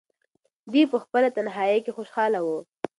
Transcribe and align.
دی 0.71 0.83
په 0.91 0.97
خپل 1.03 1.23
تنهایۍ 1.35 1.79
کې 1.85 1.91
خوشحاله 1.97 2.39
و. 2.43 2.47